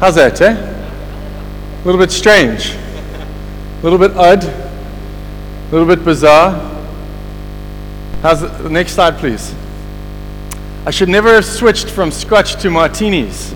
[0.00, 0.52] How's that, eh?
[0.52, 6.52] A little bit strange, a little bit odd, a little bit bizarre.
[8.22, 9.54] How's the next slide, please?
[10.86, 13.54] I should never have switched from scotch to martinis.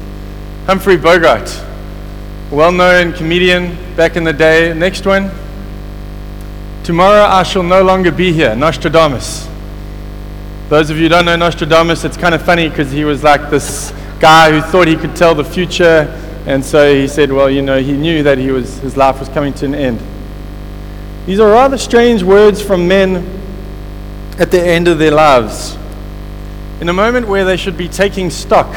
[0.66, 1.50] Humphrey Bogart,
[2.50, 4.74] well known comedian back in the day.
[4.74, 5.30] Next one.
[6.82, 9.48] Tomorrow I shall no longer be here, Nostradamus.
[10.68, 13.48] Those of you who don't know Nostradamus, it's kind of funny because he was like
[13.48, 17.62] this guy who thought he could tell the future, and so he said, well, you
[17.62, 20.00] know, he knew that he was, his life was coming to an end.
[21.26, 23.26] These are rather strange words from men
[24.38, 25.76] at the end of their lives.
[26.80, 28.76] In a moment where they should be taking stock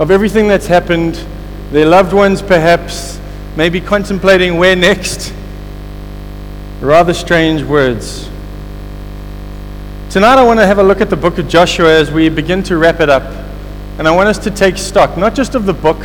[0.00, 1.24] of everything that's happened,
[1.70, 3.20] their loved ones perhaps,
[3.56, 5.32] maybe contemplating where next.
[6.80, 8.28] Rather strange words.
[10.10, 12.64] Tonight, I want to have a look at the book of Joshua as we begin
[12.64, 13.22] to wrap it up.
[13.98, 16.04] And I want us to take stock, not just of the book,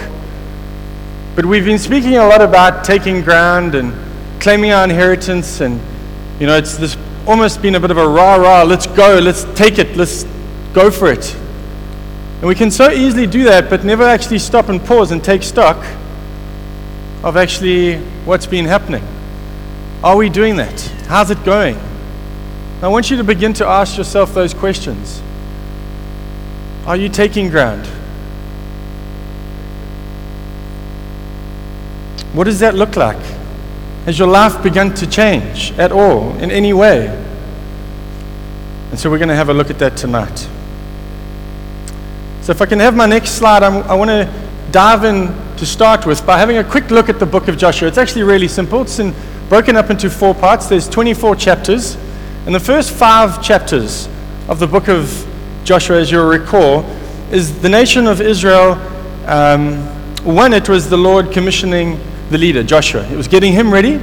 [1.35, 3.93] but we've been speaking a lot about taking ground and
[4.41, 5.61] claiming our inheritance.
[5.61, 5.79] And,
[6.39, 9.43] you know, it's this almost been a bit of a rah rah, let's go, let's
[9.55, 10.25] take it, let's
[10.73, 11.35] go for it.
[11.35, 15.43] And we can so easily do that, but never actually stop and pause and take
[15.43, 15.77] stock
[17.23, 19.03] of actually what's been happening.
[20.03, 20.79] Are we doing that?
[21.07, 21.77] How's it going?
[22.81, 25.21] I want you to begin to ask yourself those questions.
[26.85, 27.89] Are you taking ground?
[32.33, 33.21] What does that look like?
[34.05, 37.07] Has your life begun to change at all, in any way?
[38.89, 40.47] And so we're going to have a look at that tonight.
[42.41, 45.27] So, if I can have my next slide, I'm, i want to dive in
[45.57, 47.87] to start with by having a quick look at the book of Joshua.
[47.87, 48.81] It's actually really simple.
[48.81, 49.13] It's in,
[49.49, 50.67] broken up into four parts.
[50.67, 51.97] There's 24 chapters.
[52.45, 54.07] And the first five chapters
[54.47, 55.27] of the book of
[55.63, 56.83] Joshua, as you'll recall,
[57.31, 58.73] is the nation of Israel.
[59.27, 59.87] Um,
[60.25, 61.99] it was the Lord commissioning
[62.29, 63.07] the leader, Joshua.
[63.07, 63.99] It was getting him ready.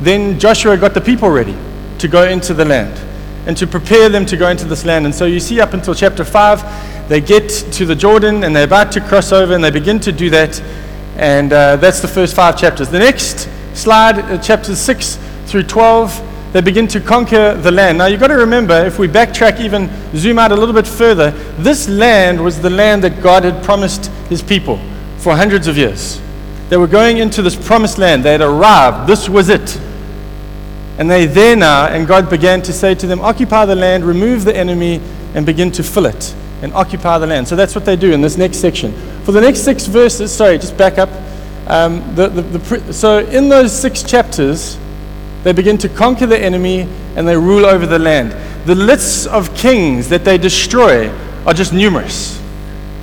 [0.00, 1.56] Then Joshua got the people ready
[1.98, 2.98] to go into the land
[3.46, 5.04] and to prepare them to go into this land.
[5.04, 8.64] And so you see up until chapter 5, they get to the Jordan and they're
[8.64, 10.60] about to cross over and they begin to do that.
[11.16, 12.88] And uh, that's the first five chapters.
[12.88, 17.98] The next slide, uh, chapters 6 through 12, they begin to conquer the land.
[17.98, 21.30] Now, you've got to remember, if we backtrack, even zoom out a little bit further,
[21.58, 24.80] this land was the land that God had promised his people
[25.18, 26.20] for hundreds of years.
[26.70, 28.24] They were going into this promised land.
[28.24, 29.08] They had arrived.
[29.08, 29.76] This was it.
[30.98, 34.44] And they're there now, and God began to say to them, Occupy the land, remove
[34.44, 35.00] the enemy,
[35.34, 37.48] and begin to fill it and occupy the land.
[37.48, 38.92] So that's what they do in this next section.
[39.24, 41.08] For the next six verses, sorry, just back up.
[41.66, 44.78] Um, the, the, the, so in those six chapters,
[45.42, 46.82] they begin to conquer the enemy
[47.16, 48.32] and they rule over the land.
[48.66, 51.08] The lists of kings that they destroy
[51.46, 52.39] are just numerous.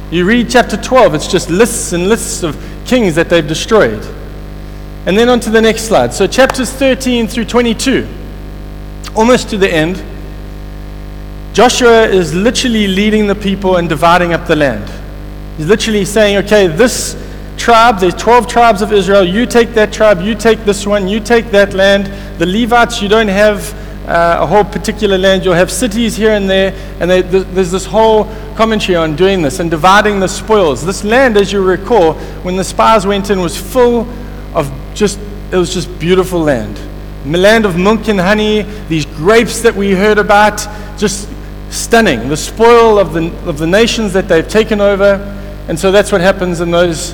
[0.10, 4.02] You read chapter 12, it's just lists and lists of kings that they've destroyed.
[5.06, 6.14] And then on to the next slide.
[6.14, 8.08] So, chapters 13 through 22,
[9.16, 10.02] almost to the end,
[11.54, 14.90] Joshua is literally leading the people and dividing up the land.
[15.58, 17.22] He's literally saying, okay, this
[17.58, 19.26] tribe, there's 12 tribes of Israel.
[19.26, 22.06] You take that tribe, you take this one, you take that land.
[22.40, 23.74] The Levites, you don't have
[24.08, 25.44] uh, a whole particular land.
[25.44, 26.74] You'll have cities here and there.
[27.00, 28.26] And they, th- there's this whole
[28.56, 30.86] commentary on doing this and dividing the spoils.
[30.86, 32.14] This land, as you recall,
[32.44, 34.08] when the spies went in, was full
[34.54, 35.20] of just,
[35.52, 36.80] it was just beautiful land.
[37.26, 40.66] The land of milk and honey, these grapes that we heard about,
[40.98, 41.30] just
[41.70, 42.30] stunning.
[42.30, 45.16] The spoil of the, of the nations that they've taken over.
[45.68, 47.14] And so that's what happens in those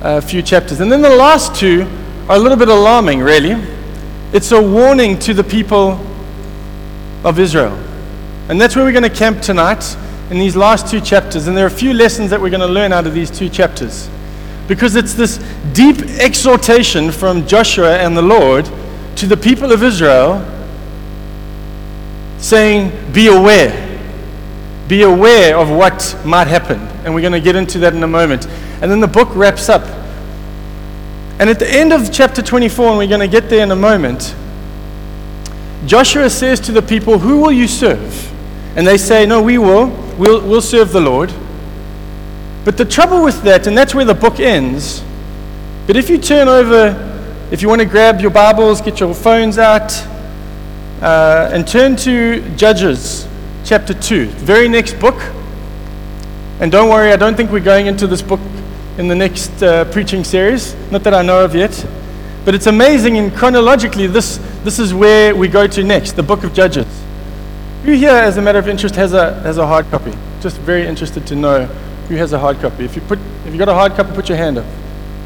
[0.00, 0.80] uh, few chapters.
[0.80, 1.86] And then the last two
[2.26, 3.62] are a little bit alarming, really.
[4.32, 6.00] It's a warning to the people
[7.24, 7.78] of Israel.
[8.48, 9.96] And that's where we're going to camp tonight
[10.30, 11.46] in these last two chapters.
[11.46, 13.48] And there are a few lessons that we're going to learn out of these two
[13.48, 14.08] chapters.
[14.68, 15.38] Because it's this
[15.72, 18.68] deep exhortation from Joshua and the Lord
[19.16, 20.44] to the people of Israel
[22.38, 23.88] saying, Be aware.
[24.88, 26.80] Be aware of what might happen.
[27.04, 28.46] And we're going to get into that in a moment.
[28.80, 29.82] And then the book wraps up.
[31.38, 33.76] And at the end of chapter 24, and we're going to get there in a
[33.76, 34.34] moment,
[35.86, 38.30] Joshua says to the people, Who will you serve?
[38.76, 39.86] And they say, No, we will.
[40.16, 41.32] We'll, we'll serve the Lord.
[42.64, 45.02] But the trouble with that, and that's where the book ends,
[45.86, 47.08] but if you turn over,
[47.50, 49.92] if you want to grab your Bibles, get your phones out,
[51.02, 53.26] uh, and turn to Judges
[53.64, 55.20] chapter 2, very next book.
[56.60, 58.38] And don't worry, I don't think we're going into this book
[58.96, 61.84] in the next uh, preaching series, not that I know of yet.
[62.44, 66.44] But it's amazing, and chronologically, this, this is where we go to next the book
[66.44, 66.86] of Judges.
[67.84, 70.12] Who here, as a matter of interest, has a, has a hard copy?
[70.40, 71.66] Just very interested to know
[72.08, 72.84] who has a hard copy.
[72.84, 74.64] If, you put, if you got a hard copy, put your hand up.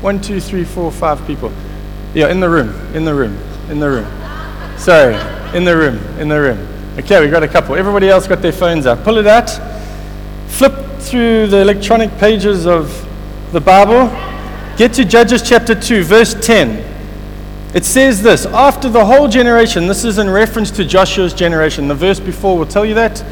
[0.00, 1.52] One, two, three, four, five people.
[2.14, 3.36] Yeah, in the room, in the room,
[3.68, 4.78] in the room.
[4.78, 5.14] Sorry,
[5.54, 6.66] in the room, in the room.
[6.98, 7.74] Okay, we got a couple.
[7.74, 9.04] Everybody else got their phones out.
[9.04, 9.50] Pull it out.
[10.46, 13.06] Flip through the electronic pages of
[13.52, 14.08] the Bible.
[14.78, 16.95] Get to Judges chapter 2, verse 10.
[17.76, 21.88] It says this After the whole generation, this is in reference to Joshua's generation.
[21.88, 23.22] The verse before will tell you that.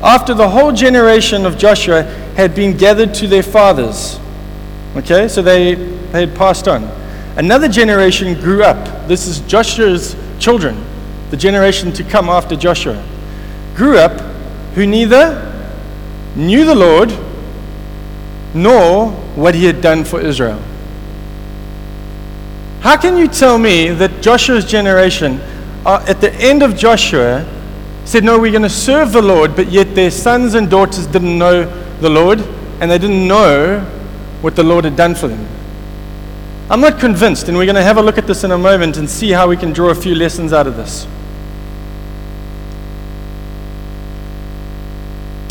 [0.00, 2.04] After the whole generation of Joshua
[2.36, 4.20] had been gathered to their fathers.
[4.94, 6.84] Okay, so they, they had passed on.
[7.36, 9.08] Another generation grew up.
[9.08, 10.80] This is Joshua's children,
[11.30, 13.04] the generation to come after Joshua.
[13.74, 14.20] Grew up
[14.76, 15.44] who neither
[16.36, 17.12] knew the Lord
[18.54, 20.62] nor what he had done for Israel.
[22.80, 25.40] How can you tell me that Joshua's generation,
[25.84, 27.46] uh, at the end of Joshua,
[28.04, 31.36] said, No, we're going to serve the Lord, but yet their sons and daughters didn't
[31.36, 31.64] know
[32.00, 32.40] the Lord
[32.80, 33.80] and they didn't know
[34.40, 35.46] what the Lord had done for them?
[36.70, 38.96] I'm not convinced, and we're going to have a look at this in a moment
[38.98, 41.06] and see how we can draw a few lessons out of this.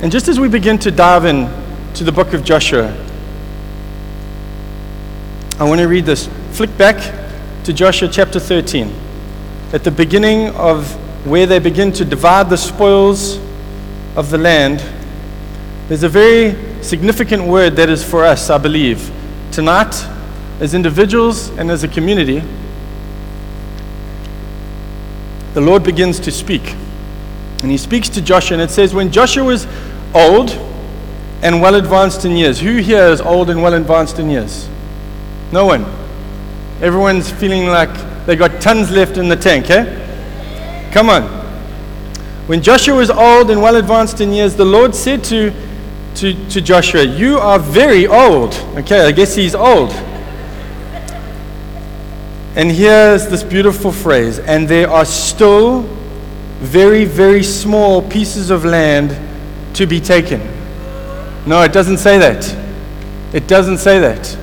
[0.03, 1.49] And just as we begin to dive in
[1.95, 2.95] to the book of Joshua,
[5.59, 6.29] I want to read this.
[6.57, 6.97] Flick back
[7.65, 8.91] to Joshua chapter 13.
[9.73, 10.91] At the beginning of
[11.23, 13.37] where they begin to divide the spoils
[14.15, 14.83] of the land,
[15.87, 19.11] there's a very significant word that is for us, I believe.
[19.51, 20.03] Tonight,
[20.59, 22.41] as individuals and as a community,
[25.53, 26.73] the Lord begins to speak.
[27.61, 29.67] And he speaks to Joshua, and it says, When Joshua was
[30.15, 30.49] old
[31.43, 34.67] and well advanced in years, who here is old and well advanced in years?
[35.51, 36.06] No one.
[36.79, 37.89] Everyone's feeling like
[38.27, 40.91] they got tons left in the tank, eh?
[40.91, 41.23] Come on.
[42.45, 45.51] When Joshua was old and well advanced in years, the Lord said to,
[46.15, 48.53] to, to Joshua, You are very old.
[48.75, 49.91] Okay, I guess he's old.
[52.55, 55.81] And here's this beautiful phrase and there are still
[56.59, 59.17] very, very small pieces of land
[59.75, 60.41] to be taken.
[61.47, 62.55] No, it doesn't say that.
[63.33, 64.37] It doesn't say that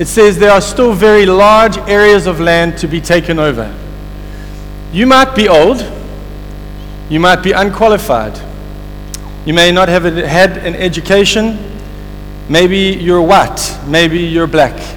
[0.00, 3.70] it says there are still very large areas of land to be taken over.
[4.92, 5.84] You might be old,
[7.10, 8.40] you might be unqualified,
[9.44, 11.58] you may not have had an education,
[12.48, 14.96] maybe you're white, maybe you're black,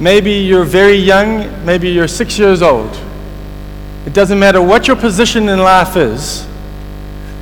[0.00, 3.00] maybe you're very young, maybe you're six years old.
[4.04, 6.44] It doesn't matter what your position in life is,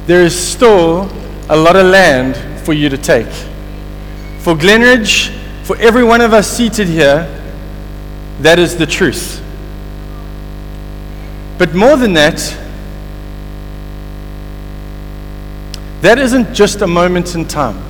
[0.04, 1.10] there is still
[1.48, 2.36] a lot of land
[2.66, 3.32] for you to take.
[4.40, 5.39] For Glenridge,
[5.70, 7.28] for every one of us seated here,
[8.40, 9.40] that is the truth.
[11.58, 12.38] But more than that,
[16.00, 17.80] that isn't just a moment in time.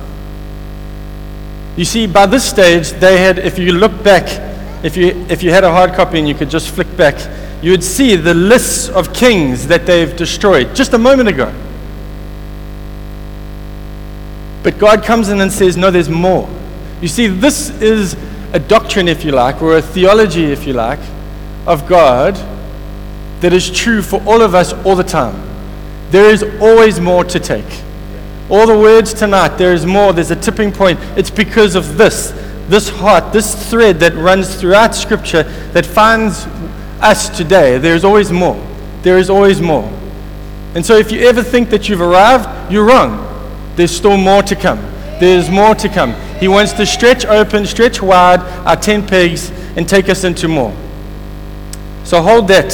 [1.75, 4.27] You see, by this stage, they had, if you look back,
[4.83, 7.15] if you, if you had a hard copy and you could just flick back,
[7.63, 11.51] you would see the lists of kings that they've destroyed just a moment ago.
[14.61, 16.47] But God comes in and says, No, there's more.
[17.01, 18.15] You see, this is
[18.53, 20.99] a doctrine, if you like, or a theology, if you like,
[21.65, 22.35] of God
[23.41, 25.35] that is true for all of us all the time.
[26.11, 27.81] There is always more to take.
[28.49, 30.99] All the words tonight, there is more, there's a tipping point.
[31.17, 32.31] It's because of this,
[32.67, 36.45] this heart, this thread that runs throughout Scripture that finds
[37.01, 37.77] us today.
[37.77, 38.61] There is always more.
[39.01, 39.89] There is always more.
[40.75, 43.27] And so if you ever think that you've arrived, you're wrong.
[43.75, 44.90] There's still more to come.
[45.21, 46.15] There's more to come.
[46.39, 50.75] He wants to stretch open, stretch wide our tent pegs and take us into more.
[52.05, 52.73] So hold that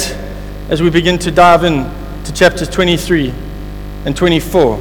[0.70, 1.84] as we begin to dive in
[2.24, 3.34] to chapters 23
[4.06, 4.80] and 24.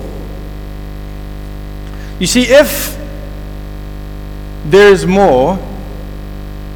[2.19, 2.97] You see, if
[4.67, 5.59] there is more,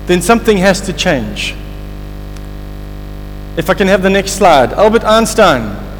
[0.07, 1.55] then something has to change.
[3.55, 4.73] If I can have the next slide.
[4.73, 5.90] Albert Einstein.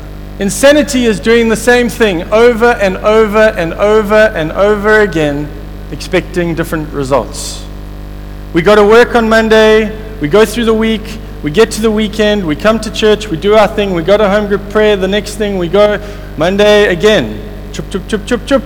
[0.41, 5.48] Insanity is doing the same thing over and over and over and over again
[5.91, 7.63] expecting different results.
[8.51, 11.91] We go to work on Monday, we go through the week, we get to the
[11.91, 14.98] weekend, we come to church, we do our thing, we go to home group prayer,
[14.98, 16.00] the next thing we go
[16.39, 17.71] Monday again.
[17.71, 18.63] Chup, chup, chup, chup, chup.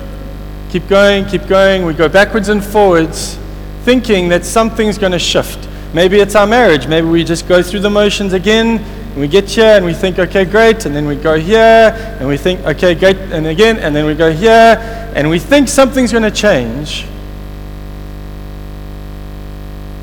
[0.69, 1.85] Keep going, keep going.
[1.85, 3.37] We go backwards and forwards,
[3.83, 5.67] thinking that something's going to shift.
[5.93, 6.87] Maybe it's our marriage.
[6.87, 8.81] Maybe we just go through the motions again
[9.15, 10.85] and we get here and we think, okay, great.
[10.85, 13.15] And then we go here and we think, okay, great.
[13.17, 14.77] And again, and then we go here
[15.15, 17.07] and we think something's going to change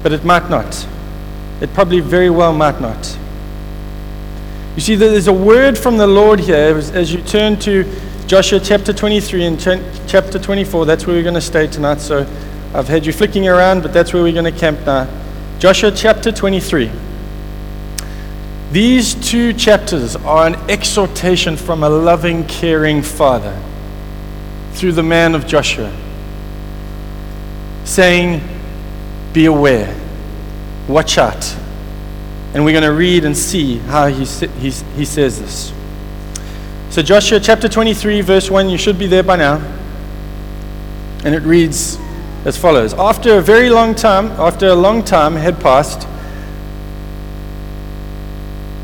[0.02, 0.86] but it might not.
[1.60, 3.18] It probably very well might not.
[4.74, 7.84] You see, there's a word from the Lord here as, as you turn to
[8.26, 9.60] Joshua chapter 23 and
[10.08, 10.86] chapter 24.
[10.86, 12.00] That's where we're going to stay tonight.
[12.00, 12.26] So
[12.74, 15.08] I've had you flicking around, but that's where we're going to camp now.
[15.58, 16.90] Joshua chapter 23.
[18.72, 23.60] These two chapters are an exhortation from a loving, caring father
[24.72, 25.94] through the man of Joshua,
[27.84, 28.40] saying,
[29.34, 29.94] Be aware,
[30.88, 31.54] watch out.
[32.54, 35.70] And we're going to read and see how he, he, he says this.
[36.88, 39.56] So, Joshua chapter 23, verse 1, you should be there by now.
[41.26, 41.98] And it reads
[42.46, 46.08] as follows After a very long time, after a long time had passed,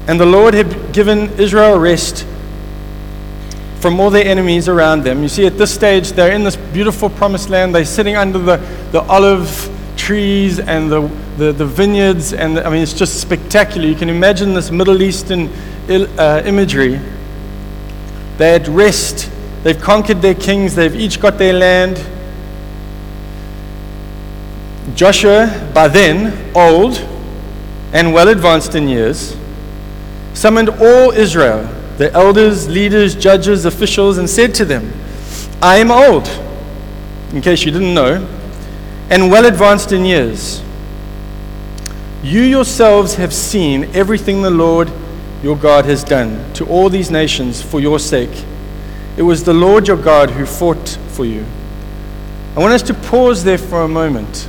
[0.09, 2.27] and the Lord had given Israel rest
[3.81, 5.23] from all their enemies around them.
[5.23, 7.75] You see, at this stage, they're in this beautiful promised land.
[7.75, 8.57] They're sitting under the,
[8.91, 11.03] the olive trees and the,
[11.37, 12.33] the, the vineyards.
[12.33, 13.87] And I mean, it's just spectacular.
[13.87, 15.49] You can imagine this Middle Eastern
[15.89, 16.99] uh, imagery.
[18.39, 19.31] They had rest.
[19.63, 20.75] They've conquered their kings.
[20.75, 22.05] They've each got their land.
[24.95, 26.97] Joshua, by then old
[27.93, 29.37] and well advanced in years,
[30.39, 31.65] summoned all Israel,
[31.97, 34.93] the elders, leaders, judges, officials, and said to them,
[35.61, 36.29] I am old,
[37.33, 38.25] in case you didn't know,
[39.11, 40.63] and well advanced in years.
[42.23, 44.93] You yourselves have seen everything the Lord
[45.43, 48.45] your God has done to all these nations for your sake.
[49.17, 51.45] It was the Lord your God who fought for you.
[52.57, 54.49] I want us to pause there for a moment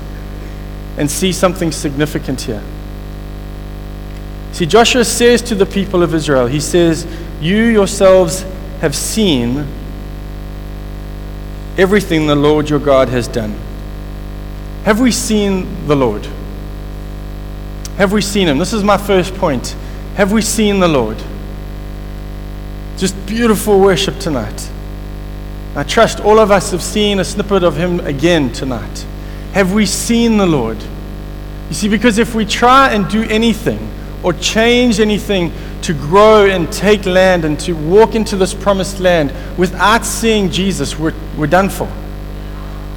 [0.99, 2.61] and see something significant here.
[4.59, 7.07] See, Joshua says to the people of Israel, he says,
[7.39, 8.41] You yourselves
[8.81, 9.65] have seen
[11.77, 13.57] everything the Lord your God has done.
[14.83, 16.25] Have we seen the Lord?
[17.95, 18.57] Have we seen him?
[18.57, 19.77] This is my first point.
[20.15, 21.23] Have we seen the Lord?
[22.97, 24.69] Just beautiful worship tonight.
[25.73, 29.05] I trust all of us have seen a snippet of him again tonight.
[29.53, 30.83] Have we seen the Lord?
[31.69, 33.89] You see, because if we try and do anything,
[34.23, 39.33] or change anything to grow and take land and to walk into this promised land
[39.57, 41.91] without seeing Jesus, we're, we're done for.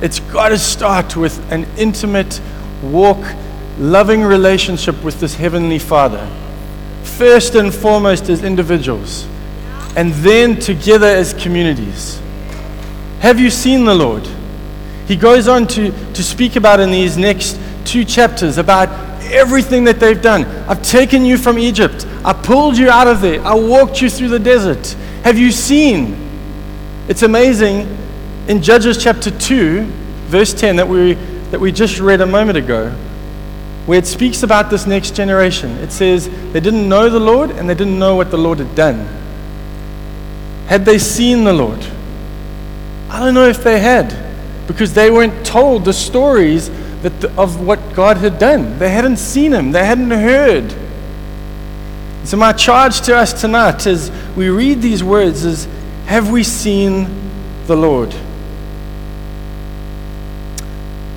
[0.01, 2.41] It's got to start with an intimate
[2.83, 3.25] walk,
[3.79, 6.29] loving relationship with this Heavenly Father.
[7.05, 9.27] First and foremost as individuals,
[9.97, 12.21] and then together as communities.
[13.21, 14.27] Have you seen the Lord?
[15.07, 19.99] He goes on to, to speak about in these next two chapters about everything that
[19.99, 20.45] they've done.
[20.69, 22.07] I've taken you from Egypt.
[22.25, 23.41] I pulled you out of there.
[23.43, 24.87] I walked you through the desert.
[25.25, 26.17] Have you seen?
[27.09, 27.99] It's amazing
[28.49, 29.85] in Judges chapter 2,
[30.27, 31.15] verse 10, that we,
[31.51, 32.91] that we just read a moment ago,
[33.87, 35.71] where it speaks about this next generation.
[35.79, 38.75] It says they didn't know the Lord and they didn't know what the Lord had
[38.75, 39.07] done.
[40.67, 41.85] Had they seen the Lord?
[43.11, 44.17] I don't know if they had,
[44.67, 46.71] because they weren't told the stories
[47.03, 48.79] that of what God had done.
[48.79, 50.75] They hadn't seen him, they hadn't heard.
[52.25, 55.67] So, my charge to us tonight as we read these words is
[56.07, 57.09] Have we seen
[57.67, 58.15] the Lord?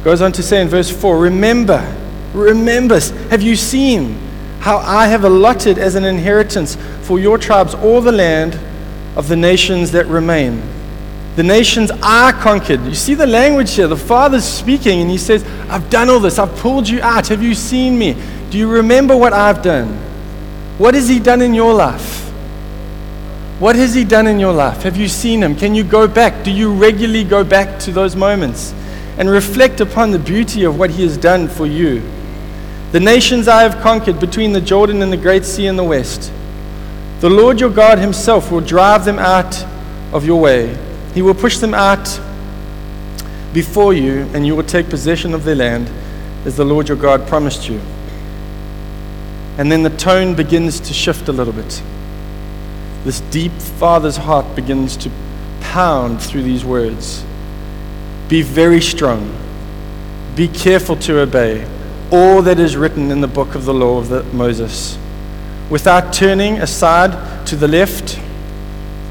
[0.04, 1.96] Goes on to say in verse 4 Remember,
[2.34, 3.00] remember,
[3.30, 4.20] have you seen
[4.60, 8.60] how I have allotted as an inheritance for your tribes all the land
[9.16, 10.62] of the nations that remain?
[11.36, 12.82] The nations are conquered.
[12.86, 13.88] You see the language here.
[13.88, 16.40] The Father's speaking and he says, I've done all this.
[16.40, 17.28] I've pulled you out.
[17.28, 18.16] Have you seen me?
[18.50, 19.90] Do you remember what I've done?
[20.78, 22.22] What has he done in your life?
[23.60, 24.84] What has he done in your life?
[24.84, 25.56] Have you seen him?
[25.56, 26.46] Can you go back?
[26.46, 28.74] Do you regularly go back to those moments
[29.18, 32.02] and reflect upon the beauty of what he has done for you?
[32.94, 36.32] The nations I have conquered between the Jordan and the Great Sea in the west.
[37.20, 39.66] The Lord your God himself will drive them out
[40.14, 40.78] of your way
[41.16, 42.20] he will push them out
[43.54, 45.90] before you, and you will take possession of their land
[46.46, 47.80] as the Lord your God promised you.
[49.58, 51.82] And then the tone begins to shift a little bit.
[53.06, 55.12] This deep father's heart begins to
[55.62, 57.24] pound through these words.
[58.28, 59.34] Be very strong.
[60.36, 61.66] Be careful to obey
[62.12, 64.98] all that is written in the book of the law of the, Moses,
[65.70, 68.20] without turning aside to the left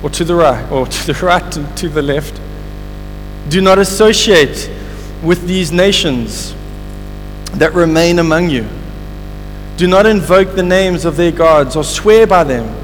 [0.05, 2.39] or to the right, or to the right and to the left.
[3.49, 4.71] Do not associate
[5.23, 6.55] with these nations
[7.55, 8.69] that remain among you.
[9.79, 12.77] Do not invoke the names of their gods or swear by them.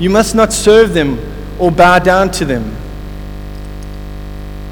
[0.00, 1.20] You must not serve them
[1.60, 2.74] or bow down to them.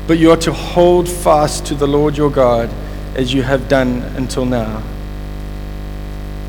[0.08, 2.68] But you are to hold fast to the Lord your God
[3.14, 4.82] as you have done until now.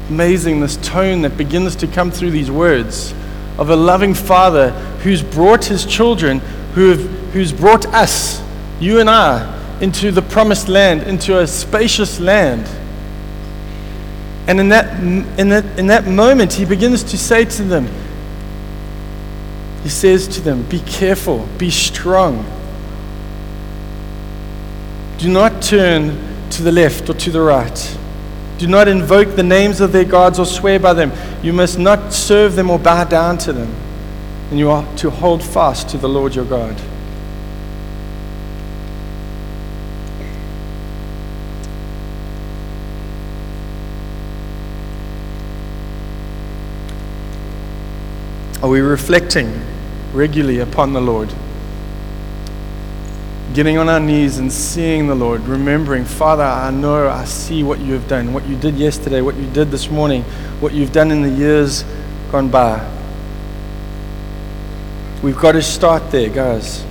[0.09, 3.13] Amazing this tone that begins to come through these words
[3.57, 4.71] of a loving father
[5.03, 6.39] who's brought his children,
[6.73, 7.01] who have,
[7.33, 8.41] who's brought us,
[8.79, 12.69] you and I, into the promised land, into a spacious land.
[14.47, 14.99] And in that,
[15.39, 17.87] in, that, in that moment, he begins to say to them,
[19.83, 22.45] he says to them, Be careful, be strong.
[25.17, 27.97] Do not turn to the left or to the right.
[28.61, 31.11] Do not invoke the names of their gods or swear by them.
[31.41, 33.73] You must not serve them or bow down to them.
[34.51, 36.79] And you are to hold fast to the Lord your God.
[48.61, 49.59] Are we reflecting
[50.13, 51.33] regularly upon the Lord?
[53.53, 57.79] Getting on our knees and seeing the Lord, remembering, Father, I know, I see what
[57.79, 60.23] you have done, what you did yesterday, what you did this morning,
[60.61, 61.83] what you've done in the years
[62.31, 62.79] gone by.
[65.21, 66.85] We've got to start there, guys.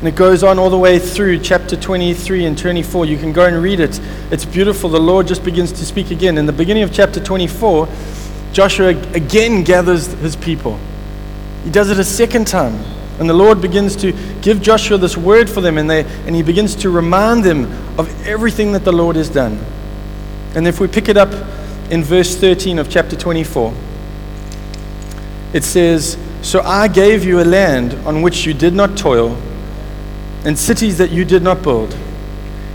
[0.00, 3.06] And it goes on all the way through chapter 23 and 24.
[3.06, 4.00] You can go and read it.
[4.32, 4.90] It's beautiful.
[4.90, 6.38] The Lord just begins to speak again.
[6.38, 7.88] In the beginning of chapter 24,
[8.52, 10.78] Joshua again gathers his people.
[11.62, 12.93] He does it a second time.
[13.18, 16.42] And the Lord begins to give Joshua this word for them, and, they, and he
[16.42, 17.66] begins to remind them
[17.98, 19.58] of everything that the Lord has done.
[20.54, 21.32] And if we pick it up
[21.90, 23.72] in verse 13 of chapter 24,
[25.52, 29.40] it says, So I gave you a land on which you did not toil,
[30.44, 31.96] and cities that you did not build,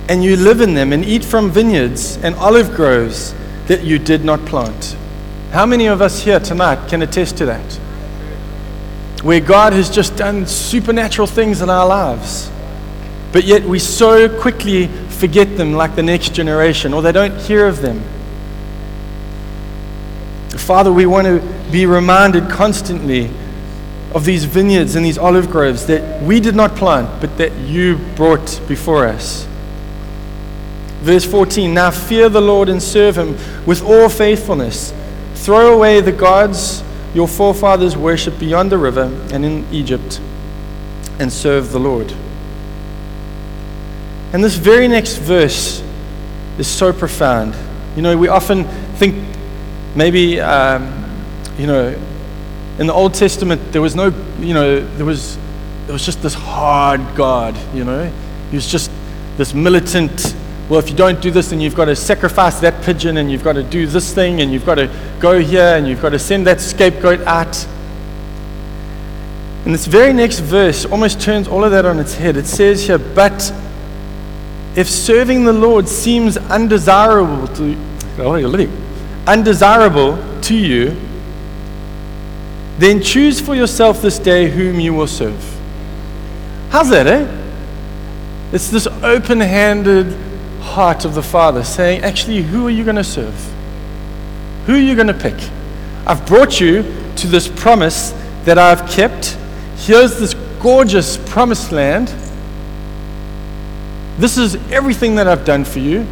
[0.08, 3.36] and you live in them and eat from vineyards and olive groves
[3.68, 4.96] that you did not plant.
[5.52, 7.80] How many of us here tonight can attest to that?
[9.24, 12.50] Where God has just done supernatural things in our lives,
[13.32, 17.68] but yet we so quickly forget them like the next generation, or they don't hear
[17.68, 18.02] of them.
[20.58, 23.30] Father, we want to be reminded constantly
[24.14, 27.98] of these vineyards and these olive groves that we did not plant, but that you
[28.16, 29.46] brought before us.
[31.02, 34.94] Verse 14 Now fear the Lord and serve him with all faithfulness
[35.40, 40.20] Throw away the gods your forefathers worshipped beyond the river and in Egypt
[41.20, 42.14] and serve the Lord.
[44.32, 45.84] And this very next verse
[46.58, 47.56] is so profound.
[47.96, 49.16] You know, we often think
[49.96, 51.24] maybe, um,
[51.58, 51.98] you know,
[52.78, 55.38] in the Old Testament there was no, you know, there was,
[55.86, 58.12] there was just this hard God, you know.
[58.52, 58.92] He was just
[59.38, 60.36] this militant
[60.70, 63.44] well, if you don't do this, then you've got to sacrifice that pigeon and you've
[63.44, 64.88] got to do this thing and you've got to
[65.20, 67.68] go here and you've got to send that scapegoat out.
[69.66, 72.38] And this very next verse almost turns all of that on its head.
[72.38, 73.52] It says here, but
[74.76, 78.72] if serving the Lord seems undesirable to you,
[79.26, 80.96] undesirable to you,
[82.78, 85.60] then choose for yourself this day whom you will serve.
[86.70, 87.28] How's that, eh?
[88.52, 90.29] It's this open handed
[90.60, 93.36] heart of the Father, saying, Actually, who are you going to serve?
[94.66, 95.36] Who are you going to pick?
[96.06, 96.84] I've brought you
[97.18, 98.12] to this promise
[98.46, 99.38] that I've kept.
[99.78, 102.14] Here's this gorgeous promised land.
[104.18, 106.06] This is everything that I've done for you.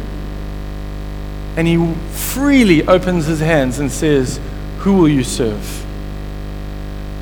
[1.56, 4.40] And he freely opens his hands and says,
[4.78, 5.84] Who will you serve?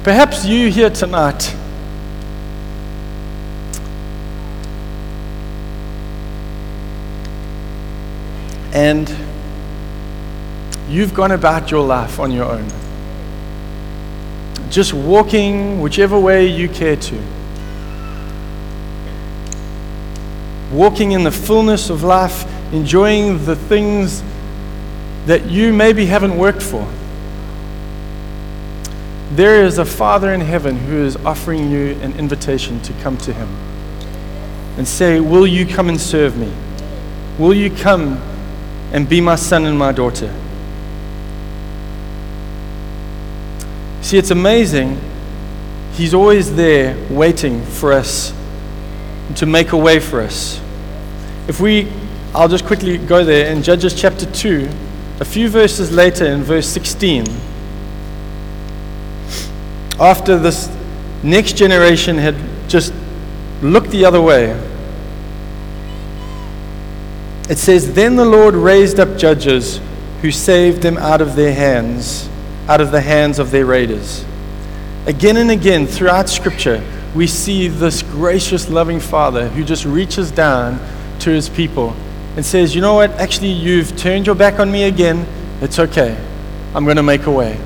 [0.05, 1.57] Perhaps you here tonight
[8.77, 9.09] and
[10.87, 12.69] you've gone about your life on your own.
[14.69, 17.23] Just walking whichever way you care to.
[20.71, 24.23] Walking in the fullness of life, enjoying the things
[25.25, 26.87] that you maybe haven't worked for.
[29.31, 33.33] There is a Father in heaven who is offering you an invitation to come to
[33.33, 33.49] Him
[34.77, 36.53] and say, Will you come and serve me?
[37.39, 38.21] Will you come
[38.93, 40.33] and be my son and my daughter.
[44.03, 45.01] See, it's amazing.
[45.95, 48.33] He's always there waiting for us
[49.37, 50.61] to make a way for us.
[51.49, 51.91] If we,
[52.35, 54.69] I'll just quickly go there in Judges chapter 2,
[55.21, 57.25] a few verses later in verse 16.
[59.99, 60.71] After this
[61.23, 62.37] next generation had
[62.69, 62.93] just
[63.63, 64.53] looked the other way,
[67.49, 69.81] it says, Then the Lord raised up judges
[70.23, 72.29] who saved them out of their hands,
[72.69, 74.25] out of the hands of their raiders.
[75.07, 76.83] Again and again throughout Scripture,
[77.15, 80.81] we see this gracious, loving Father who just reaches down
[81.21, 81.95] to his people
[82.35, 83.11] and says, You know what?
[83.13, 85.27] Actually, you've turned your back on me again.
[85.61, 86.19] It's okay.
[86.75, 87.59] I'm going to make a way.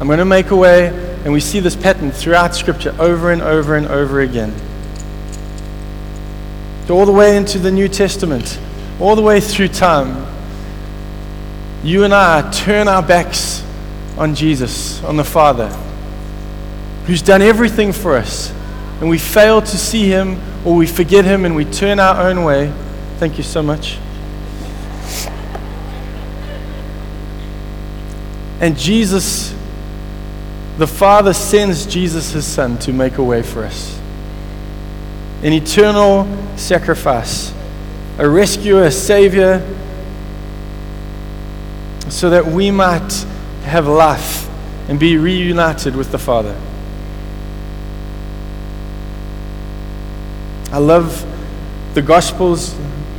[0.00, 0.88] I'm going to make a way.
[1.24, 4.52] And we see this pattern throughout Scripture over and over and over again.
[6.90, 8.60] All the way into the New Testament
[9.00, 10.26] all the way through time,
[11.82, 13.64] you and I turn our backs
[14.16, 15.68] on Jesus, on the Father,
[17.06, 18.52] who's done everything for us,
[19.00, 22.44] and we fail to see him or we forget him and we turn our own
[22.44, 22.72] way,
[23.18, 23.98] thank you so much.
[28.60, 29.52] And Jesus,
[30.78, 33.98] the Father sends Jesus, his Son, to make a way for us.
[35.42, 37.52] An eternal sacrifice,
[38.18, 39.60] a rescuer, a savior,
[42.08, 43.12] so that we might
[43.64, 44.48] have life
[44.88, 46.58] and be reunited with the Father.
[50.72, 51.24] I love
[51.94, 52.74] the Gospels.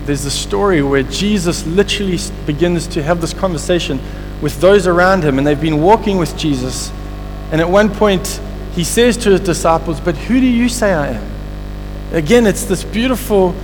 [0.06, 4.00] There's a story where Jesus literally begins to have this conversation
[4.42, 6.92] with those around him, and they've been walking with Jesus.
[7.52, 8.42] And at one point,
[8.74, 11.32] he says to his disciples, But who do you say I am?
[12.12, 13.56] Again, it's this beautiful,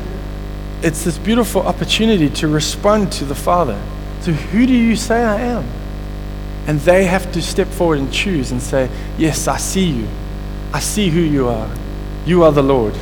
[0.82, 3.82] it's this beautiful opportunity to respond to the Father.
[4.22, 5.65] So who do you say I am?
[6.68, 10.08] And they have to step forward and choose and say, Yes, I see you.
[10.74, 11.70] I see who you are.
[12.26, 12.96] You are the Lord.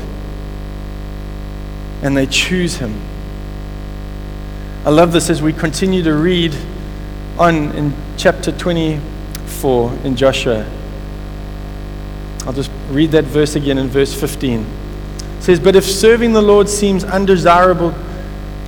[2.02, 3.00] And they choose him.
[4.86, 6.56] I love this as we continue to read
[7.38, 10.66] on in chapter 24 in Joshua.
[12.46, 14.66] I'll just read that verse again in verse 15.
[15.48, 17.96] Says, But if serving the Lord seems undesirable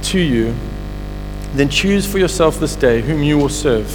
[0.03, 0.55] to you,
[1.53, 3.91] then choose for yourself this day whom you will serve.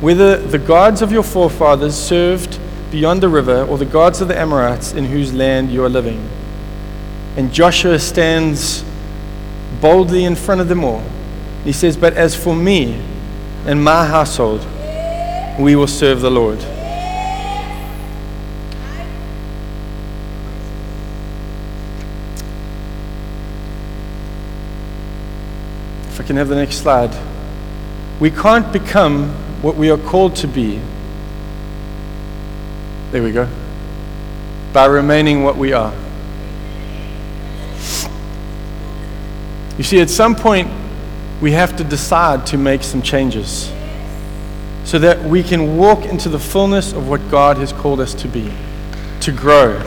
[0.00, 2.60] Whether the gods of your forefathers served
[2.92, 6.30] beyond the river or the gods of the Amorites in whose land you are living.
[7.36, 8.84] And Joshua stands
[9.80, 11.02] boldly in front of them all.
[11.64, 13.02] He says, But as for me
[13.64, 14.64] and my household,
[15.58, 16.64] we will serve the Lord.
[26.26, 27.16] Can have the next slide.
[28.18, 29.28] We can't become
[29.62, 30.80] what we are called to be.
[33.12, 33.48] There we go.
[34.72, 35.94] By remaining what we are.
[39.78, 40.68] You see, at some point,
[41.40, 43.72] we have to decide to make some changes
[44.84, 48.26] so that we can walk into the fullness of what God has called us to
[48.28, 48.52] be,
[49.20, 49.80] to grow,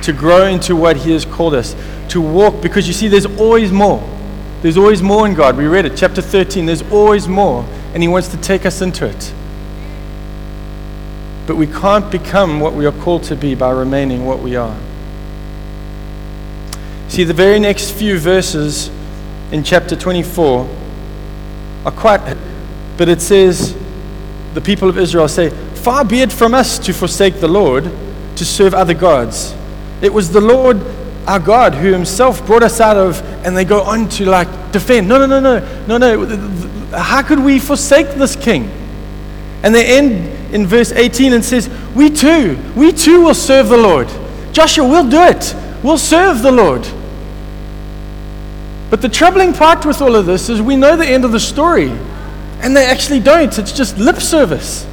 [0.00, 1.76] to grow into what He has called us,
[2.08, 4.13] to walk, because you see, there's always more.
[4.64, 5.58] There's always more in God.
[5.58, 6.64] We read it, chapter 13.
[6.64, 9.34] There's always more, and He wants to take us into it.
[11.46, 14.74] But we can't become what we are called to be by remaining what we are.
[17.08, 18.90] See, the very next few verses
[19.52, 20.66] in chapter 24
[21.84, 22.34] are quite,
[22.96, 23.76] but it says,
[24.54, 27.84] the people of Israel say, Far be it from us to forsake the Lord,
[28.36, 29.54] to serve other gods.
[30.00, 30.80] It was the Lord
[31.26, 35.08] our God who himself brought us out of, and they go on to like defend.
[35.08, 36.98] No, no, no, no, no, no.
[36.98, 38.70] How could we forsake this king?
[39.62, 43.76] And they end in verse 18 and says, We too, we too will serve the
[43.76, 44.08] Lord.
[44.52, 45.54] Joshua, we'll do it.
[45.82, 46.86] We'll serve the Lord.
[48.90, 51.40] But the troubling part with all of this is we know the end of the
[51.40, 51.90] story,
[52.60, 53.58] and they actually don't.
[53.58, 54.86] It's just lip service.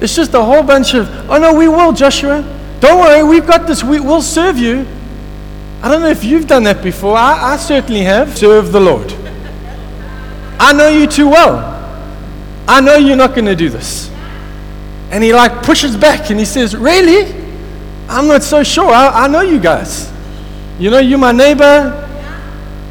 [0.00, 2.42] It's just a whole bunch of, oh no, we will, Joshua.
[2.80, 3.84] Don't worry, we've got this.
[3.84, 4.86] We, will serve you.
[5.82, 7.16] I don't know if you've done that before.
[7.16, 8.36] I, I certainly have.
[8.36, 9.12] Serve the Lord.
[10.58, 11.58] I know you too well.
[12.68, 14.10] I know you're not going to do this.
[15.10, 17.34] And he like pushes back and he says, Really?
[18.08, 18.90] I'm not so sure.
[18.90, 20.12] I, I know you guys.
[20.78, 21.96] You know, you're my neighbor.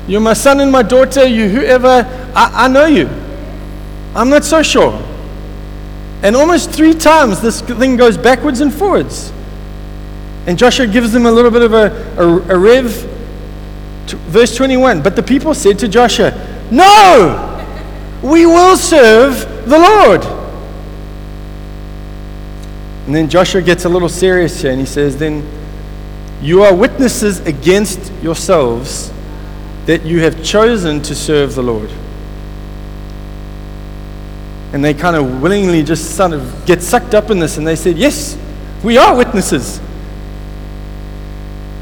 [0.07, 1.25] You're my son and my daughter.
[1.25, 2.31] You whoever.
[2.35, 3.07] I, I know you.
[4.15, 4.99] I'm not so sure.
[6.23, 9.31] And almost three times this thing goes backwards and forwards.
[10.49, 12.91] And Joshua gives them a little bit of a, a, a rev.
[14.07, 16.31] Verse 21 But the people said to Joshua,
[16.71, 17.55] No,
[18.23, 20.23] we will serve the Lord.
[23.05, 25.47] And then Joshua gets a little serious here and he says, Then
[26.41, 29.13] you are witnesses against yourselves
[29.85, 31.91] that you have chosen to serve the Lord.
[34.73, 37.75] And they kind of willingly just sort of get sucked up in this and they
[37.75, 38.35] said, Yes,
[38.83, 39.79] we are witnesses.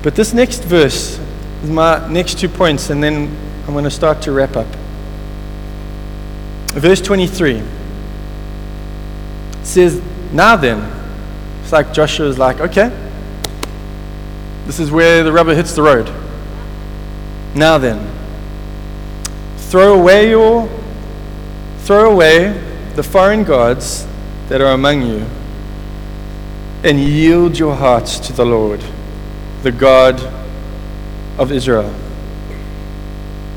[0.07, 1.19] But this next verse
[1.61, 3.29] is my next two points, and then
[3.67, 4.67] I'm going to start to wrap up.
[6.71, 7.61] Verse 23
[9.63, 10.89] says, Now then,
[11.61, 12.89] it's like Joshua is like, okay,
[14.65, 16.09] this is where the rubber hits the road.
[17.53, 18.09] Now then,
[19.57, 20.69] throw away your,
[21.79, 22.53] throw away
[22.95, 24.07] the foreign gods
[24.47, 25.25] that are among you,
[26.85, 28.81] and yield your hearts to the Lord
[29.67, 30.21] the God
[31.37, 31.93] of Israel.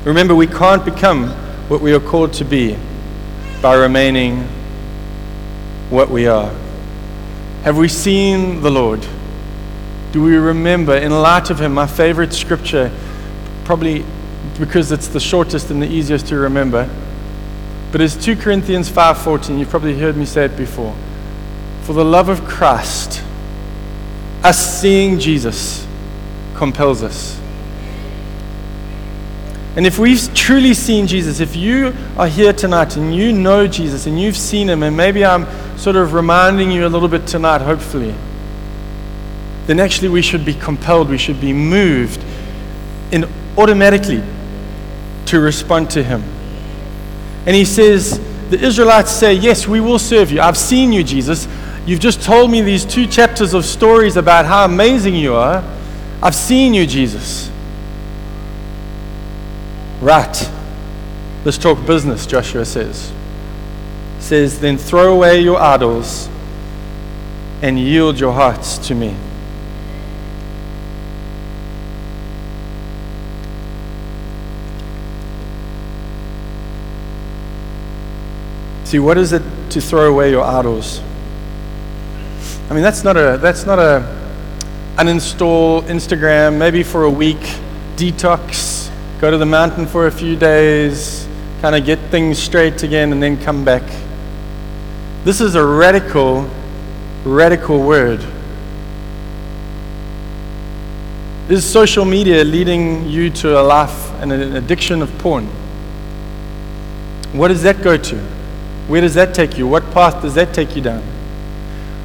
[0.03, 1.29] Remember, we can't become
[1.69, 2.75] what we are called to be
[3.61, 4.39] by remaining
[5.89, 6.53] what we are?
[7.63, 8.99] Have we seen the Lord?
[10.11, 12.91] Do we remember, in light of Him, my favorite scripture,
[13.63, 14.03] probably
[14.59, 16.89] because it's the shortest and the easiest to remember,
[17.93, 19.57] but it's 2 Corinthians 5:14.
[19.57, 20.93] You've probably heard me say it before.
[21.83, 23.23] For the love of Christ,
[24.43, 25.87] us seeing Jesus
[26.61, 27.41] compels us.
[29.75, 34.05] And if we've truly seen Jesus, if you are here tonight and you know Jesus
[34.05, 37.61] and you've seen him, and maybe I'm sort of reminding you a little bit tonight,
[37.61, 38.13] hopefully,
[39.65, 42.23] then actually we should be compelled, we should be moved
[43.11, 43.25] in
[43.57, 44.21] automatically
[45.25, 46.21] to respond to him.
[47.47, 48.19] And he says,
[48.51, 50.41] the Israelites say, Yes, we will serve you.
[50.41, 51.47] I've seen you, Jesus.
[51.87, 55.63] You've just told me these two chapters of stories about how amazing you are.
[56.23, 57.49] I've seen you, Jesus.
[60.01, 60.51] Right.
[61.43, 63.11] Let's talk business, Joshua says.
[64.19, 66.29] Says, then throw away your idols
[67.63, 69.15] and yield your hearts to me.
[78.83, 81.01] See, what is it to throw away your idols?
[82.69, 84.20] I mean, that's not a that's not a
[85.01, 87.39] uninstall Instagram, maybe for a week,
[87.95, 91.27] detox, go to the mountain for a few days,
[91.59, 93.81] kind of get things straight again, and then come back.
[95.23, 96.47] This is a radical,
[97.25, 98.23] radical word.
[101.49, 105.47] Is social media leading you to a life and an addiction of porn?
[107.33, 108.17] What does that go to?
[108.87, 109.67] Where does that take you?
[109.67, 111.01] What path does that take you down?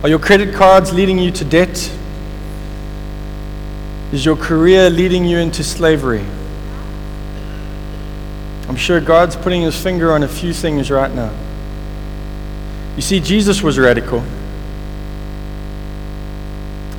[0.02, 1.92] Are your credit cards leading you to debt?
[4.16, 6.24] Is your career leading you into slavery?
[8.66, 11.35] I'm sure God's putting his finger on a few things right now.
[12.96, 14.20] You see, Jesus was radical.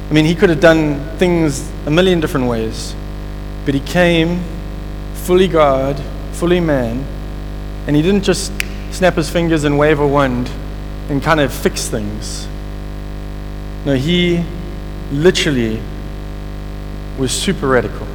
[0.07, 2.93] I mean, he could have done things a million different ways,
[3.65, 4.43] but he came
[5.15, 5.99] fully God,
[6.33, 7.03] fully man,
[7.87, 8.53] and he didn't just
[8.91, 10.51] snap his fingers and wave a wand
[11.09, 12.47] and kind of fix things.
[13.87, 14.45] No, he
[15.11, 15.81] literally
[17.17, 18.07] was super radical.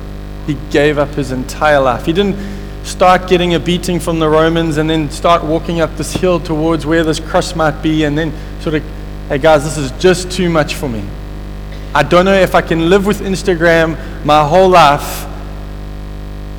[0.47, 2.05] He gave up his entire life.
[2.07, 2.37] He didn't
[2.85, 6.85] start getting a beating from the Romans and then start walking up this hill towards
[6.85, 8.83] where this cross might be and then sort of,
[9.29, 11.05] hey guys, this is just too much for me.
[11.95, 15.27] I don't know if I can live with Instagram my whole life.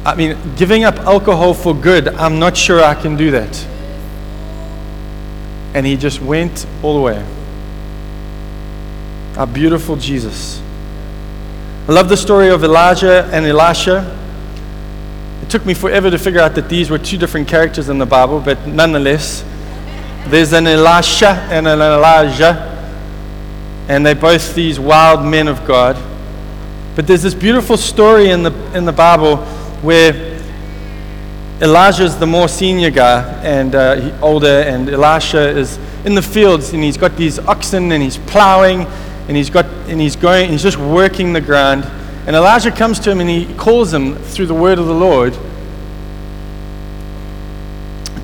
[0.05, 3.67] I mean, giving up alcohol for good, I'm not sure I can do that
[5.73, 7.25] and he just went all the way.
[9.37, 10.61] Our beautiful Jesus.
[11.85, 14.17] I love the story of Elijah and Elisha.
[15.41, 18.05] It took me forever to figure out that these were two different characters in the
[18.05, 19.43] Bible, but nonetheless,
[20.27, 22.69] there's an Elisha and an Elijah,
[23.89, 25.97] and they're both these wild men of God.
[26.95, 29.35] But there's this beautiful story in the, in the Bible
[29.81, 30.39] where
[31.61, 36.81] Elijah's the more senior guy and uh, older, and Elisha is in the fields and
[36.81, 38.87] he's got these oxen and he's plowing
[39.27, 41.85] and he's got and he's going, he's just working the ground.
[42.25, 45.37] And Elijah comes to him and he calls him through the word of the Lord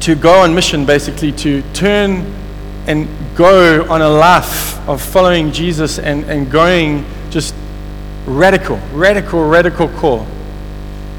[0.01, 2.33] to go on mission, basically to turn
[2.87, 7.53] and go on a life of following Jesus and, and going just
[8.25, 10.25] radical, radical, radical call.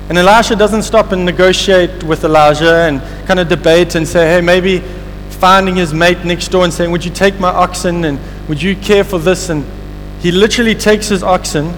[0.09, 4.41] And Elisha doesn't stop and negotiate with Elijah and kind of debate and say, hey,
[4.41, 4.81] maybe
[5.29, 8.19] finding his mate next door and saying, would you take my oxen and
[8.51, 9.49] would you care for this?
[9.49, 9.65] And
[10.21, 11.73] he literally takes his oxen,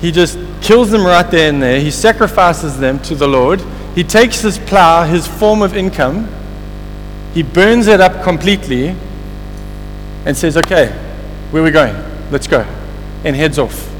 [0.00, 3.60] he just kills them right there and there, he sacrifices them to the Lord,
[3.96, 6.28] he takes his plow, his form of income,
[7.34, 8.94] he burns it up completely
[10.24, 10.90] and says, okay,
[11.50, 11.96] where are we going?
[12.30, 12.60] Let's go.
[13.24, 13.92] And heads off.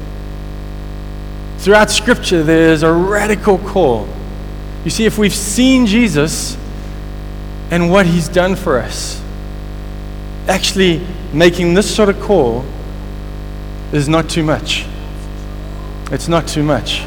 [1.57, 4.07] Throughout Scripture, there's a radical call.
[4.85, 6.55] You see, if we've seen Jesus
[7.69, 9.21] and what he's done for us,
[10.47, 12.65] actually making this sort of call
[13.91, 14.85] is not too much.
[16.11, 17.03] It's not too much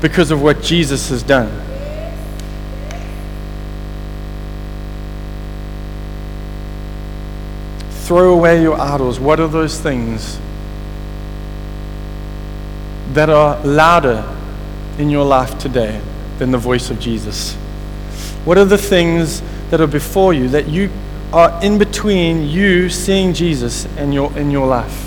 [0.00, 1.50] because of what Jesus has done.
[8.04, 9.18] Throw away your idols.
[9.18, 10.38] What are those things
[13.12, 14.24] that are louder
[14.98, 16.00] in your life today
[16.38, 17.54] than the voice of Jesus?
[18.44, 20.90] What are the things that are before you that you
[21.36, 25.02] are in between you seeing Jesus in your, in your life?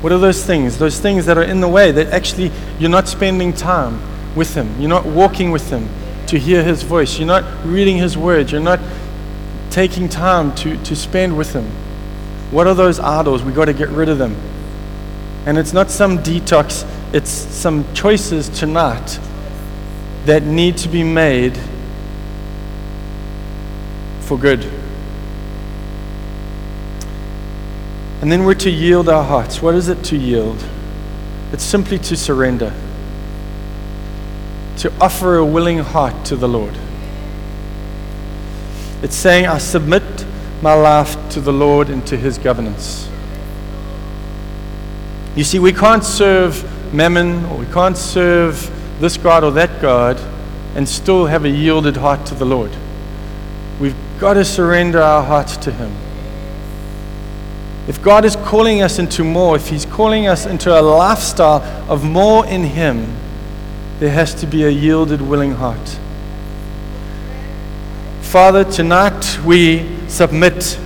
[0.00, 0.78] What are those things?
[0.78, 4.00] Those things that are in the way that actually you're not spending time
[4.36, 4.80] with Him.
[4.80, 5.88] You're not walking with Him
[6.28, 7.18] to hear His voice.
[7.18, 8.52] You're not reading His words.
[8.52, 8.78] You're not
[9.70, 11.64] taking time to, to spend with Him.
[12.52, 13.42] What are those idols?
[13.42, 14.36] We've got to get rid of them.
[15.46, 19.18] And it's not some detox, it's some choices tonight
[20.26, 21.58] that need to be made
[24.20, 24.75] for good.
[28.20, 29.60] And then we're to yield our hearts.
[29.60, 30.64] What is it to yield?
[31.52, 32.72] It's simply to surrender,
[34.78, 36.76] to offer a willing heart to the Lord.
[39.02, 40.02] It's saying, I submit
[40.62, 43.08] my life to the Lord and to his governance.
[45.36, 50.18] You see, we can't serve mammon or we can't serve this God or that God
[50.74, 52.72] and still have a yielded heart to the Lord.
[53.78, 55.94] We've got to surrender our hearts to him.
[57.88, 62.02] If God is calling us into more, if He's calling us into a lifestyle of
[62.02, 63.16] more in Him,
[64.00, 65.98] there has to be a yielded, willing heart.
[68.22, 70.78] Father, tonight we submit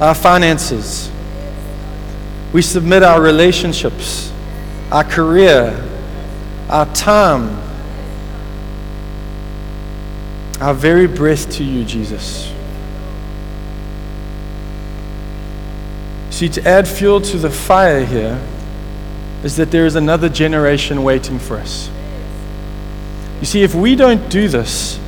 [0.00, 1.10] our finances,
[2.52, 4.32] we submit our relationships,
[4.92, 5.86] our career,
[6.68, 7.60] our time,
[10.60, 12.52] our very breath to you, Jesus.
[16.40, 18.40] See, to add fuel to the fire here
[19.44, 21.90] is that there is another generation waiting for us.
[23.40, 24.98] You see, if we don't do this,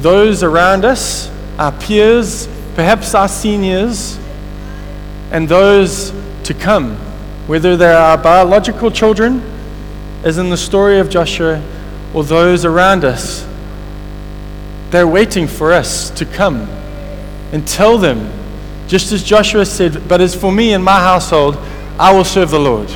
[0.00, 4.18] those around us, our peers, perhaps our seniors,
[5.30, 6.12] and those
[6.44, 6.96] to come,
[7.46, 9.40] whether they're our biological children,
[10.22, 11.62] as in the story of Joshua,
[12.12, 13.48] or those around us,
[14.90, 16.68] they're waiting for us to come
[17.52, 18.37] and tell them
[18.88, 21.56] just as Joshua said, But as for me and my household,
[21.98, 22.90] I will serve the Lord.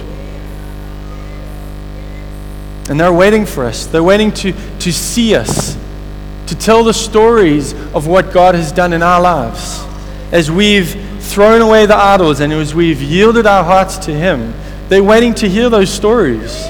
[2.88, 3.86] And they're waiting for us.
[3.86, 5.76] They're waiting to, to see us,
[6.46, 9.84] to tell the stories of what God has done in our lives.
[10.32, 14.54] As we've thrown away the idols and as we've yielded our hearts to Him,
[14.88, 16.66] they're waiting to hear those stories.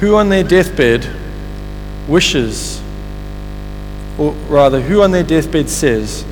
[0.00, 1.08] Who on their deathbed
[2.08, 2.83] wishes
[4.18, 6.24] or rather, who on their deathbed says,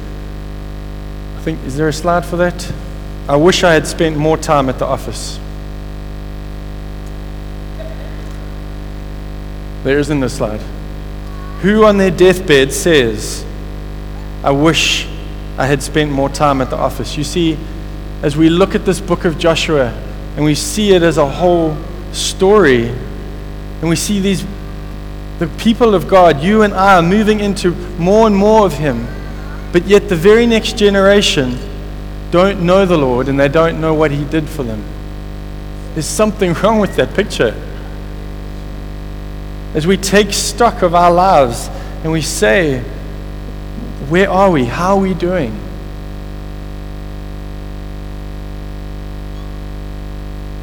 [1.36, 2.72] I think, is there a slide for that?
[3.28, 5.38] I wish I had spent more time at the office.
[9.82, 10.60] There isn't the slide.
[11.62, 13.44] Who on their deathbed says,
[14.44, 15.08] I wish
[15.58, 17.16] I had spent more time at the office?
[17.16, 17.58] You see,
[18.22, 19.88] as we look at this book of Joshua
[20.36, 21.76] and we see it as a whole
[22.12, 24.44] story, and we see these
[25.42, 29.08] the people of God, you and I, are moving into more and more of Him.
[29.72, 31.58] But yet, the very next generation
[32.30, 34.84] don't know the Lord and they don't know what He did for them.
[35.94, 37.60] There's something wrong with that picture.
[39.74, 41.66] As we take stock of our lives
[42.04, 42.78] and we say,
[44.08, 44.66] Where are we?
[44.66, 45.50] How are we doing?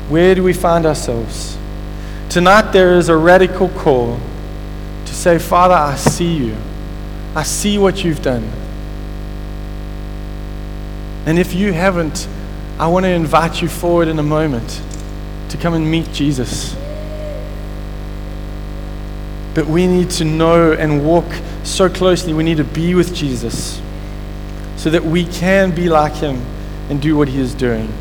[0.08, 1.58] Where do we find ourselves?
[2.30, 4.22] Tonight, there is a radical call
[5.20, 6.56] say, Father, I see you.
[7.36, 8.50] I see what you've done.
[11.26, 12.28] And if you haven't,
[12.80, 14.82] I want to invite you forward in a moment
[15.50, 16.74] to come and meet Jesus.
[19.54, 21.26] But we need to know and walk
[21.64, 22.34] so closely.
[22.34, 23.82] We need to be with Jesus
[24.78, 26.42] so that we can be like him
[26.90, 27.92] and do what he is doing.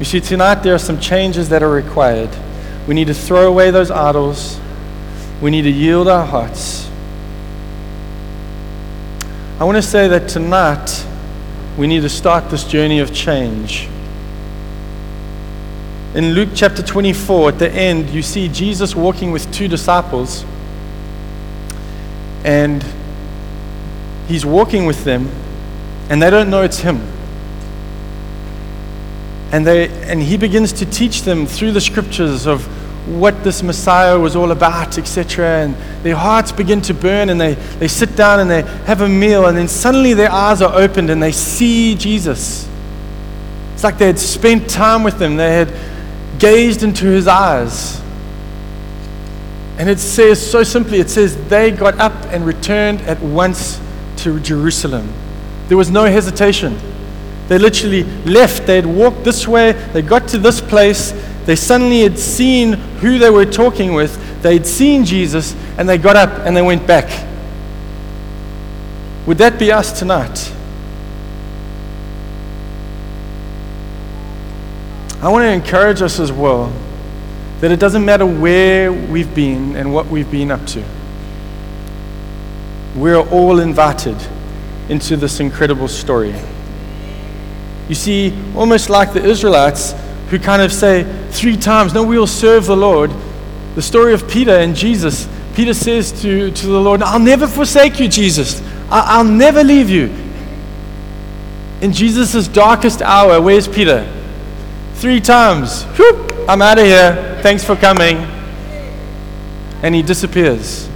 [0.00, 2.30] You see, tonight there are some changes that are required.
[2.86, 4.60] We need to throw away those idols.
[5.40, 6.88] We need to yield our hearts.
[9.58, 11.06] I want to say that tonight
[11.76, 13.88] we need to start this journey of change.
[16.14, 20.44] In Luke chapter 24, at the end, you see Jesus walking with two disciples,
[22.44, 22.84] and
[24.28, 25.28] he's walking with them,
[26.08, 27.00] and they don't know it's him.
[29.52, 32.66] And, they, and he begins to teach them through the scriptures of
[33.06, 35.64] what this Messiah was all about, etc.
[35.64, 39.08] And their hearts begin to burn and they, they sit down and they have a
[39.08, 42.68] meal, and then suddenly their eyes are opened and they see Jesus.
[43.74, 45.72] It's like they had spent time with him, they had
[46.38, 48.00] gazed into his eyes.
[49.78, 53.80] And it says so simply it says, they got up and returned at once
[54.18, 55.12] to Jerusalem.
[55.68, 56.78] There was no hesitation.
[57.48, 58.66] They literally left.
[58.66, 61.12] They had walked this way, they got to this place,
[61.46, 66.16] they suddenly had seen who they were talking with, they'd seen Jesus, and they got
[66.16, 67.26] up and they went back.
[69.26, 70.52] Would that be us tonight?
[75.22, 76.72] I want to encourage us as well
[77.60, 80.84] that it doesn't matter where we've been and what we've been up to.
[82.94, 84.16] We're all invited
[84.88, 86.34] into this incredible story.
[87.88, 89.94] You see, almost like the Israelites
[90.30, 93.12] who kind of say three times, No, we'll serve the Lord.
[93.74, 95.28] The story of Peter and Jesus.
[95.54, 98.62] Peter says to, to the Lord, I'll never forsake you, Jesus.
[98.90, 100.12] I, will never leave you.
[101.80, 104.10] In Jesus' darkest hour, where's Peter?
[104.94, 105.84] Three times.
[105.98, 107.38] Whoop, I'm out of here.
[107.42, 108.16] Thanks for coming.
[109.82, 110.88] And he disappears.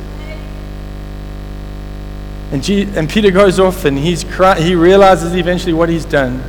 [2.50, 6.42] And, G- and Peter goes off and he's cry- he realizes eventually what he's done.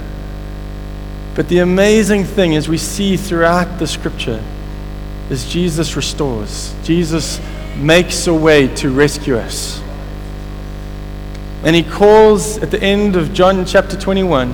[1.35, 4.43] But the amazing thing is, we see throughout the scripture
[5.29, 6.75] is Jesus restores.
[6.83, 7.39] Jesus
[7.77, 9.81] makes a way to rescue us.
[11.63, 14.53] And he calls at the end of John chapter 21,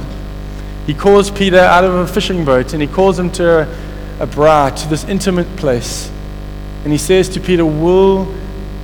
[0.85, 3.67] he calls Peter out of a fishing boat and he calls him to
[4.19, 6.11] a, a to this intimate place.
[6.83, 8.33] And he says to Peter, Will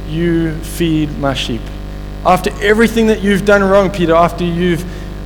[0.08, 1.62] you feed my sheep?
[2.26, 4.84] After everything that you've done wrong, Peter, after you've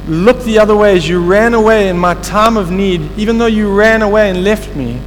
[0.08, 3.45] looked the other way as you ran away in my time of need, even though
[3.45, 5.01] you ran away and left me,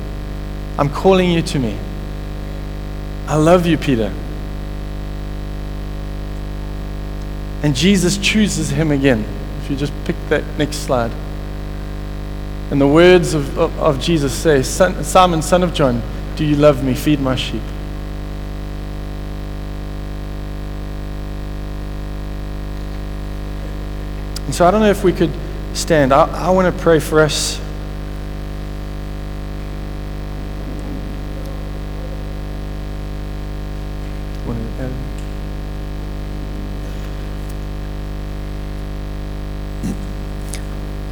[0.79, 1.79] I'm calling you to me.
[3.27, 4.13] I love you, Peter.
[7.63, 9.25] And Jesus chooses him again.
[9.63, 11.13] If you just pick that next slide.
[12.71, 16.01] And the words of, of, of Jesus say, son, Simon, son of John,
[16.37, 16.95] do you love me?
[16.95, 17.63] Feed my sheep.
[24.51, 25.31] And so I don't know if we could
[25.75, 26.13] stand.
[26.13, 27.61] I, I want to pray for us.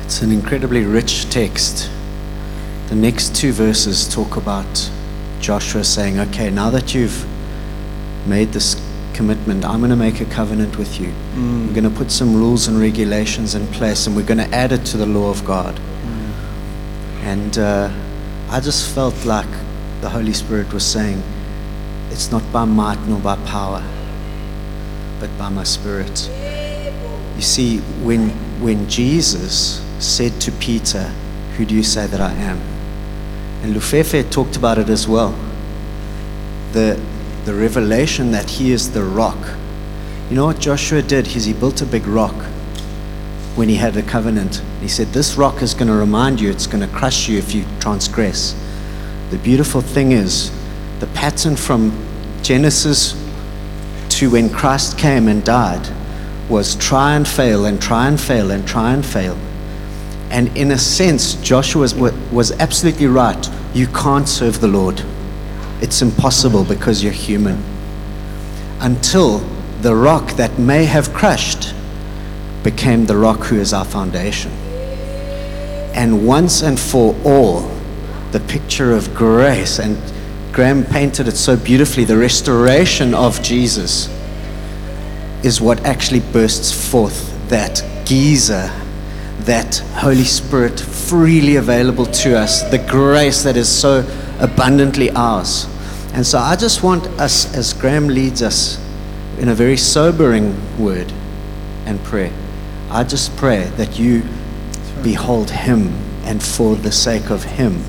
[0.02, 1.88] It's an incredibly rich text.
[2.88, 4.90] The next two verses talk about
[5.38, 7.24] Joshua saying, Okay, now that you've
[8.26, 8.87] made this
[9.18, 9.64] commitment.
[9.64, 11.08] I'm going to make a covenant with you.
[11.08, 11.66] Mm.
[11.66, 14.70] We're going to put some rules and regulations in place, and we're going to add
[14.70, 15.74] it to the law of God.
[15.74, 16.30] Mm.
[17.32, 17.90] And uh,
[18.48, 19.50] I just felt like
[20.02, 21.20] the Holy Spirit was saying,
[22.10, 23.82] It's not by might nor by power,
[25.18, 26.30] but by my Spirit.
[27.34, 31.02] You see, when, when Jesus said to Peter,
[31.56, 32.58] Who do you say that I am?
[33.62, 35.34] And Lufefe talked about it as well.
[36.70, 36.94] The,
[37.48, 39.38] the revelation that he is the rock.
[40.28, 41.26] You know what Joshua did?
[41.26, 42.34] He built a big rock
[43.54, 44.62] when he had a covenant.
[44.82, 47.54] He said, This rock is going to remind you, it's going to crush you if
[47.54, 48.54] you transgress.
[49.30, 50.50] The beautiful thing is,
[51.00, 51.90] the pattern from
[52.42, 53.12] Genesis
[54.10, 55.88] to when Christ came and died
[56.50, 59.38] was try and fail and try and fail and try and fail.
[60.28, 63.50] And in a sense, Joshua was, was absolutely right.
[63.72, 65.02] You can't serve the Lord.
[65.80, 67.62] It's impossible because you're human.
[68.80, 69.38] Until
[69.80, 71.72] the rock that may have crushed
[72.62, 74.50] became the rock who is our foundation.
[75.94, 77.70] And once and for all,
[78.32, 79.96] the picture of grace, and
[80.52, 84.08] Graham painted it so beautifully, the restoration of Jesus
[85.44, 88.70] is what actually bursts forth that geyser,
[89.40, 94.02] that Holy Spirit freely available to us, the grace that is so
[94.38, 95.66] abundantly ours.
[96.12, 98.82] And so I just want us, as Graham leads us
[99.38, 101.12] in a very sobering word
[101.84, 102.32] and prayer,
[102.90, 104.22] I just pray that you
[105.02, 105.92] behold Him
[106.24, 107.82] and for the sake of Him,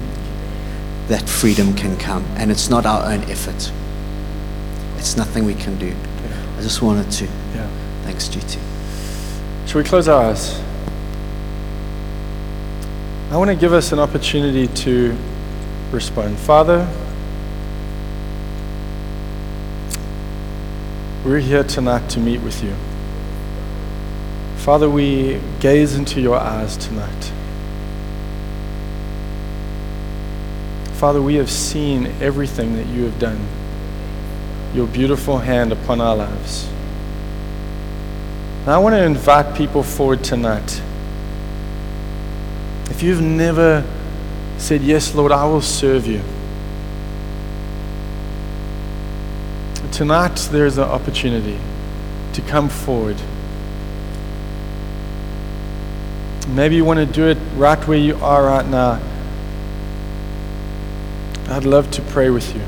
[1.07, 2.23] that freedom can come.
[2.37, 3.71] And it's not our own effort,
[4.97, 5.95] it's nothing we can do.
[6.57, 7.25] I just wanted to.
[7.25, 7.69] Yeah.
[8.03, 8.59] Thanks, GT.
[9.65, 10.59] Shall we close our eyes?
[13.31, 15.15] I want to give us an opportunity to
[15.91, 16.37] respond.
[16.37, 16.87] Father,
[21.25, 22.75] we're here tonight to meet with you.
[24.57, 27.31] Father, we gaze into your eyes tonight.
[30.93, 33.39] Father, we have seen everything that you have done,
[34.73, 36.69] your beautiful hand upon our lives.
[38.61, 40.81] And I want to invite people forward tonight.
[42.89, 43.85] If you've never
[44.59, 46.21] said, Yes, Lord, I will serve you.
[49.91, 51.59] Tonight, there's an opportunity
[52.33, 53.17] to come forward.
[56.47, 59.01] Maybe you want to do it right where you are right now.
[61.49, 62.61] I'd love to pray with you.